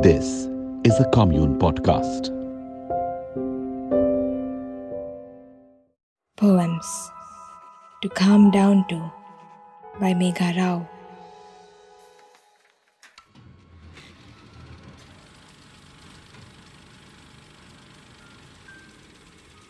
[0.00, 0.48] This
[0.84, 2.32] is a Kommune Podcast.
[6.34, 7.10] Poems
[8.00, 9.12] to Calm Down to
[10.00, 10.88] by Megha Rao.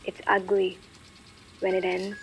[0.05, 0.79] It's ugly
[1.59, 2.17] when it ends.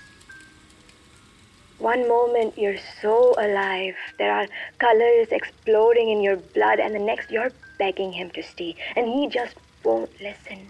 [1.80, 4.48] One moment you're so alive, there are
[4.80, 9.28] colors exploding in your blood, and the next you're begging him to stay, and he
[9.28, 10.68] just won't listen.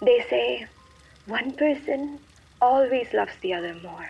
[0.00, 0.66] They say
[1.26, 2.18] one person
[2.62, 4.08] always loves the other more.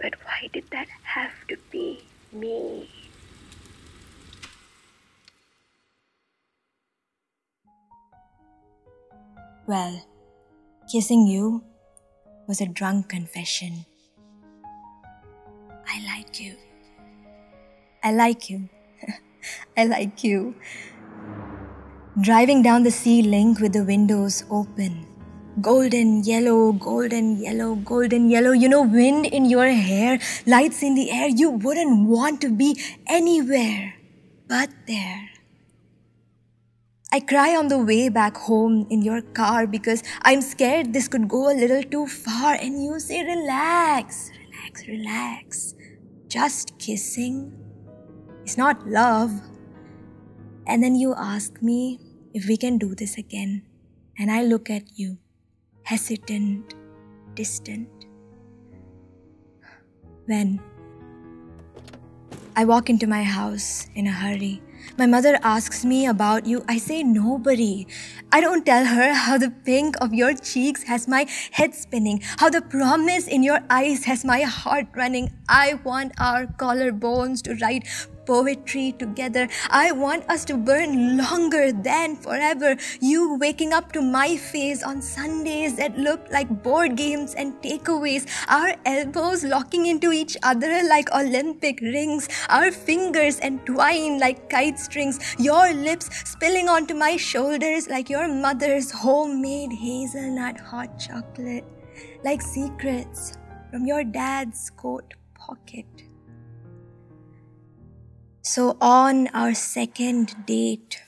[0.00, 2.88] But why did that have to be me?
[9.66, 10.06] Well,
[10.90, 11.64] kissing you
[12.46, 13.84] was a drunk confession.
[16.30, 16.56] Like you.
[18.04, 18.68] I like you.
[19.76, 20.54] I like you.
[22.20, 25.08] Driving down the sea link with the windows open.
[25.60, 28.52] Golden yellow, golden yellow, golden yellow.
[28.52, 31.26] You know, wind in your hair, lights in the air.
[31.26, 33.94] You wouldn't want to be anywhere
[34.46, 35.30] but there.
[37.12, 41.26] I cry on the way back home in your car because I'm scared this could
[41.26, 42.54] go a little too far.
[42.54, 45.74] And you say, relax, relax, relax.
[46.30, 47.50] Just kissing
[48.46, 49.34] is not love.
[50.64, 51.98] And then you ask me
[52.32, 53.66] if we can do this again.
[54.16, 55.18] And I look at you,
[55.82, 56.74] hesitant,
[57.34, 57.88] distant.
[60.26, 60.62] When
[62.54, 64.62] I walk into my house in a hurry,
[64.98, 66.64] my mother asks me about you.
[66.68, 67.86] I say nobody.
[68.32, 72.50] I don't tell her how the pink of your cheeks has my head spinning, how
[72.50, 75.30] the promise in your eyes has my heart running.
[75.48, 77.86] I want our collarbones to write
[78.30, 79.48] poetry together.
[79.70, 82.76] I want us to burn longer than forever.
[83.00, 88.28] You waking up to my face on Sundays that look like board games and takeaways.
[88.48, 92.28] Our elbows locking into each other like Olympic rings.
[92.48, 95.18] Our fingers entwined like kite strings.
[95.38, 101.64] Your lips spilling onto my shoulders like your mother's homemade hazelnut hot chocolate.
[102.22, 103.32] Like secrets
[103.72, 106.09] from your dad's coat pocket.
[108.50, 111.00] So on our second date,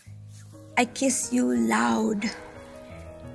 [0.78, 2.30] I kiss you loud.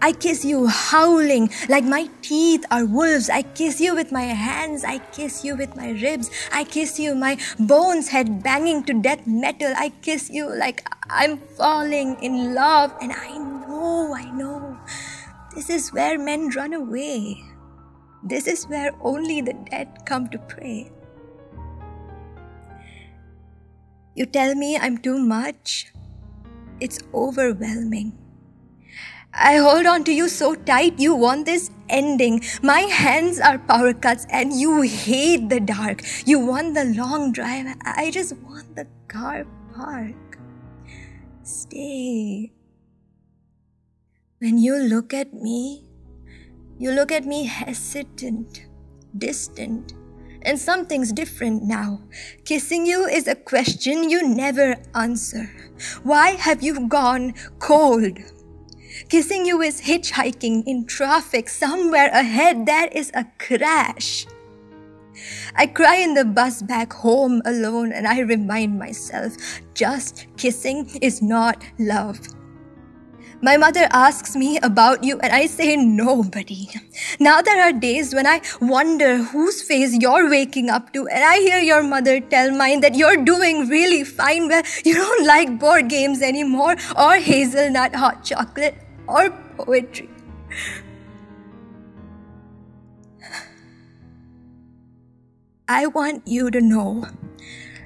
[0.02, 3.30] I kiss you howling like my teeth are wolves.
[3.30, 4.86] I kiss you with my hands.
[4.86, 6.32] I kiss you with my ribs.
[6.54, 9.74] I kiss you, my bones head banging to death metal.
[9.76, 12.96] I kiss you like I'm falling in love.
[13.02, 14.80] And I know, I know,
[15.54, 17.44] this is where men run away.
[18.24, 20.92] This is where only the dead come to pray.
[24.18, 25.94] You tell me I'm too much.
[26.80, 28.18] It's overwhelming.
[29.32, 32.42] I hold on to you so tight, you want this ending.
[32.64, 36.02] My hands are power cuts and you hate the dark.
[36.26, 37.68] You want the long drive.
[37.86, 39.46] I just want the car
[39.76, 40.40] park.
[41.44, 42.54] Stay.
[44.40, 45.86] When you look at me,
[46.80, 48.66] you look at me hesitant,
[49.16, 49.94] distant
[50.48, 52.00] and something's different now.
[52.46, 55.52] Kissing you is a question you never answer.
[56.04, 58.18] Why have you gone cold?
[59.10, 62.66] Kissing you is hitchhiking in traffic somewhere ahead.
[62.66, 64.26] There is a crash.
[65.56, 69.36] I cry in the bus back home alone and I remind myself
[69.74, 72.20] just kissing is not love.
[73.40, 76.70] My mother asks me about you and I say nobody.
[77.20, 81.38] Now there are days when I wonder whose face you're waking up to and I
[81.38, 85.88] hear your mother tell mine that you're doing really fine well you don't like board
[85.88, 88.76] games anymore or hazelnut hot chocolate
[89.08, 90.10] or poetry.
[95.68, 97.06] I want you to know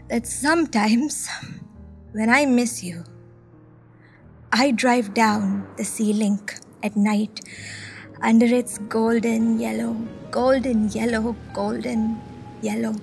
[0.10, 1.28] that sometimes
[2.12, 3.04] when I miss you,
[4.54, 7.40] I drive down the sea link at night
[8.22, 9.96] under its golden yellow,
[10.30, 12.20] golden yellow, golden
[12.62, 12.94] yellow.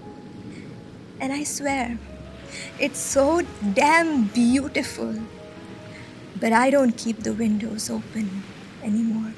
[1.18, 1.98] And I swear,
[2.78, 3.40] it's so
[3.72, 5.14] damn beautiful.
[6.38, 8.42] But I don't keep the windows open
[8.82, 9.32] anymore.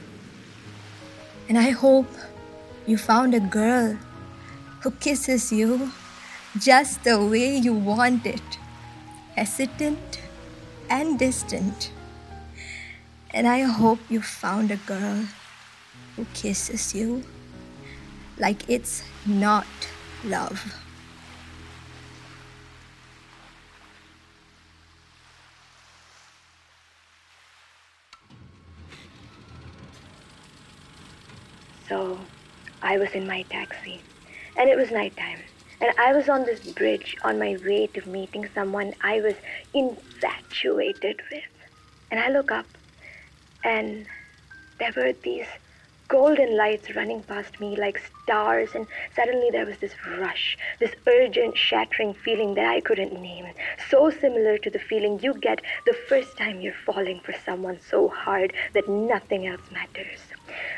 [1.49, 2.11] And I hope
[2.89, 3.97] you found a girl
[4.81, 5.93] who kisses you
[6.59, 8.59] just the way you want it
[9.37, 10.21] hesitant
[10.89, 11.93] and distant.
[13.33, 15.25] And I hope you found a girl
[16.17, 17.25] who kisses you
[18.39, 19.67] like it's not
[20.25, 20.75] love.
[31.89, 32.19] So
[32.83, 34.01] I was in my taxi,
[34.57, 35.39] and it was nighttime.
[35.81, 39.35] And I was on this bridge on my way to meeting someone I was
[39.75, 41.45] infatuated with.
[42.11, 42.67] And I look up,
[43.65, 44.07] and
[44.79, 45.47] there were these
[46.11, 51.57] golden lights running past me like stars, and suddenly there was this rush, this urgent,
[51.57, 53.47] shattering feeling that I couldn't name.
[53.89, 58.09] So similar to the feeling you get the first time you're falling for someone so
[58.09, 60.19] hard that nothing else matters.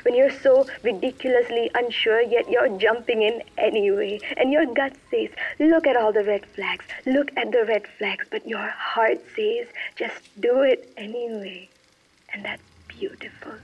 [0.02, 5.87] When you're so ridiculously unsure, yet you're jumping in anyway, and your gut says, Look
[5.87, 10.20] at all the red flags, look at the red flags, but your heart says, Just
[10.40, 11.70] do it anyway.
[12.35, 12.62] And that's
[13.02, 13.54] beautiful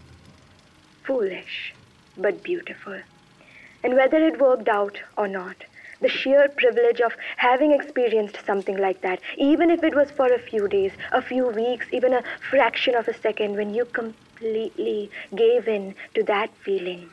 [1.08, 1.72] foolish,
[2.18, 3.00] but beautiful.
[3.82, 5.56] And whether it worked out or not,
[6.02, 10.38] the sheer privilege of having experienced something like that, even if it was for a
[10.50, 15.66] few days, a few weeks, even a fraction of a second, when you completely gave
[15.66, 17.08] in to that feeling,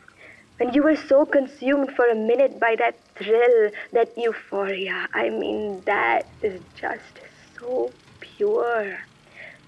[0.58, 5.84] when you were so consumed for a minute by that thrill, that euphoria, I mean,
[5.86, 7.22] that is just
[7.58, 9.00] so pure,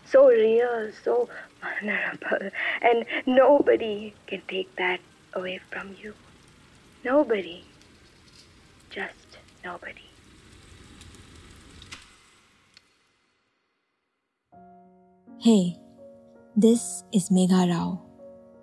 [0.09, 1.29] so real, so
[1.61, 2.49] vulnerable,
[2.81, 4.99] and nobody can take that
[5.33, 6.13] away from you.
[7.03, 7.63] Nobody.
[8.89, 10.01] Just nobody.
[15.39, 15.77] Hey,
[16.55, 18.01] this is Megha Rao,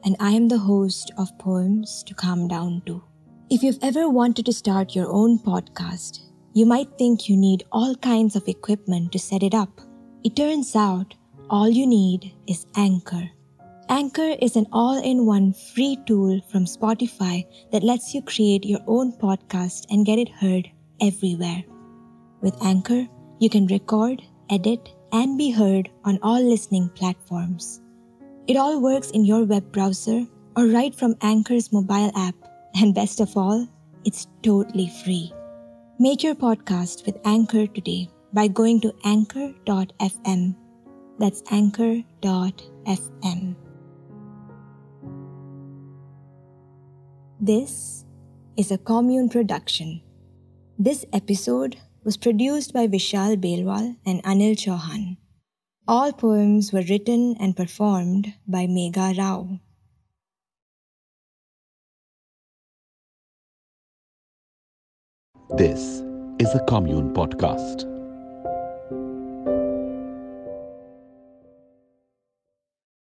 [0.04, 3.02] and I am the host of Poems to Calm Down To.
[3.48, 6.18] If you've ever wanted to start your own podcast,
[6.52, 9.80] you might think you need all kinds of equipment to set it up.
[10.24, 11.14] It turns out
[11.50, 13.30] all you need is Anchor.
[13.88, 18.80] Anchor is an all in one free tool from Spotify that lets you create your
[18.86, 20.68] own podcast and get it heard
[21.00, 21.62] everywhere.
[22.40, 23.06] With Anchor,
[23.40, 27.82] you can record, edit, and be heard on all listening platforms.
[28.46, 30.26] It all works in your web browser
[30.56, 32.34] or right from Anchor's mobile app,
[32.76, 33.68] and best of all,
[34.04, 35.32] it's totally free.
[35.98, 40.56] Make your podcast with Anchor today by going to anchor.fm
[41.18, 42.06] that's anchor.fm.
[47.40, 48.04] This
[48.56, 50.00] is a Kommune production.
[50.78, 55.16] This episode was produced by Vishal Belwal and Anil Chauhan.
[55.86, 59.60] All poems were written and performed by Megha Rao.
[65.56, 66.02] This
[66.38, 67.93] is a Kommune podcast.